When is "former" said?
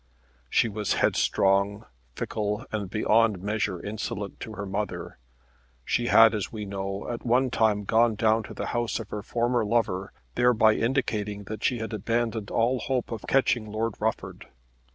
9.21-9.63